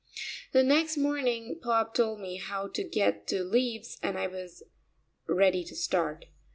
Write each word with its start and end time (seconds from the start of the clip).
The 0.51 0.63
next 0.63 0.97
morning 0.97 1.59
Bob 1.61 1.93
told 1.93 2.19
me 2.21 2.37
how 2.37 2.67
to 2.69 2.83
get 2.83 3.27
to 3.27 3.43
Lewes 3.43 3.99
and 4.01 4.17
I 4.17 4.25
was 4.25 4.63
ready 5.27 5.63
to 5.65 5.75
start. 5.75 6.25